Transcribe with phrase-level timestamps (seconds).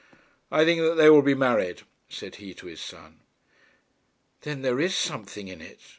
[0.51, 3.19] 'I think that they will be married,' said he to his son.
[4.41, 5.79] 'Then there is something in it?'